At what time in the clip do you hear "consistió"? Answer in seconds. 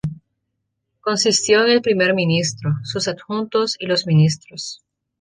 1.01-1.63